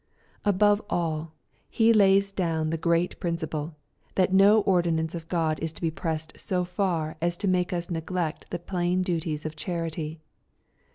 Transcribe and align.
—Above 0.45 0.81
all, 0.89 1.31
He 1.69 1.93
lays 1.93 2.31
down 2.31 2.71
the 2.71 2.77
great 2.79 3.19
principle, 3.19 3.75
that 4.15 4.33
no 4.33 4.61
ordinance 4.61 5.13
of 5.13 5.27
God 5.29 5.59
is 5.59 5.71
to 5.73 5.79
be 5.83 5.91
pressed 5.91 6.39
so 6.39 6.67
&r 6.79 7.17
as 7.21 7.37
to 7.37 7.47
make 7.47 7.71
us 7.71 7.91
neglect 7.91 8.49
the 8.49 8.57
plain 8.57 9.03
duties 9.03 9.45
of 9.45 9.55
charity. 9.55 10.19